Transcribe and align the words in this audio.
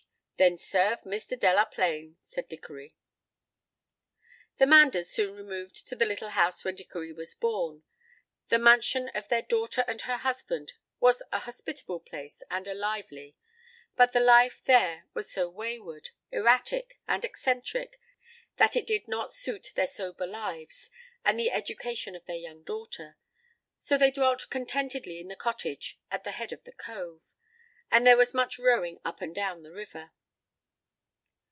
"Then 0.37 0.57
serve 0.57 1.03
Mr. 1.03 1.39
Delaplaine," 1.39 2.15
said 2.19 2.47
Dickory. 2.49 2.95
The 4.57 4.65
Manders 4.65 5.07
soon 5.07 5.35
removed 5.35 5.87
to 5.87 5.95
the 5.95 6.03
little 6.07 6.29
house 6.29 6.63
where 6.65 6.73
Dickory 6.73 7.13
was 7.13 7.35
born. 7.35 7.83
The 8.49 8.57
mansion 8.57 9.09
of 9.09 9.27
their 9.27 9.43
daughter 9.43 9.85
and 9.87 10.01
her 10.01 10.17
husband 10.17 10.73
was 10.99 11.21
a 11.31 11.41
hospitable 11.41 11.99
place 11.99 12.41
and 12.49 12.67
a 12.67 12.73
lively, 12.73 13.35
but 13.95 14.13
the 14.13 14.19
life 14.19 14.63
there 14.63 15.05
was 15.13 15.29
so 15.31 15.47
wayward, 15.47 16.09
erratic, 16.31 16.97
and 17.07 17.23
eccentric 17.23 17.99
that 18.55 18.75
it 18.75 18.87
did 18.87 19.07
not 19.07 19.31
suit 19.31 19.71
their 19.75 19.85
sober 19.85 20.25
lives 20.25 20.89
and 21.23 21.37
the 21.37 21.51
education 21.51 22.15
of 22.15 22.25
their 22.25 22.35
young 22.37 22.63
daughter. 22.63 23.15
So 23.77 23.95
they 23.95 24.09
dwelt 24.09 24.49
contentedly 24.49 25.19
in 25.19 25.27
the 25.27 25.35
cottage 25.35 25.99
at 26.09 26.23
the 26.23 26.31
head 26.31 26.51
of 26.51 26.63
the 26.63 26.71
cove, 26.73 27.29
and 27.91 28.07
there 28.07 28.17
was 28.17 28.33
much 28.33 28.57
rowing 28.57 28.97
up 29.05 29.21
and 29.21 29.35
down 29.35 29.61
the 29.61 29.69
river. 29.71 30.09